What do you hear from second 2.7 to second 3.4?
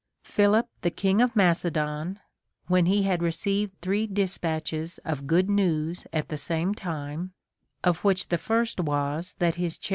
he had